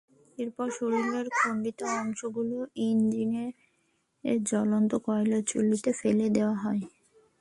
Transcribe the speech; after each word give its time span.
এরপর 0.37 0.67
শরীরের 0.77 1.27
খণ্ডিত 1.37 1.79
অংশগুলো 1.97 2.57
ইঞ্জিনের 2.87 3.51
জ্বলন্ত 4.43 4.91
কয়লার 5.05 5.43
চুল্লিতে 5.47 5.91
ফেলে 5.99 6.27
দেওয়া 6.35 6.55
হয়। 6.63 6.83